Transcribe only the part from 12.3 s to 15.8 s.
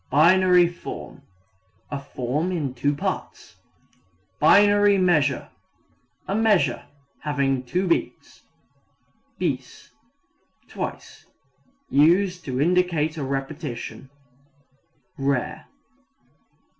to indicate a repetition. (Rare.)